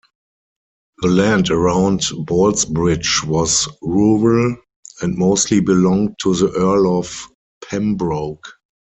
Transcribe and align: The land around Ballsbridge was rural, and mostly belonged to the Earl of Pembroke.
The 1.03 1.09
land 1.09 1.51
around 1.51 1.99
Ballsbridge 2.25 3.23
was 3.23 3.67
rural, 3.83 4.57
and 4.99 5.15
mostly 5.15 5.59
belonged 5.59 6.15
to 6.23 6.33
the 6.33 6.51
Earl 6.53 6.97
of 6.97 7.27
Pembroke. 7.63 8.49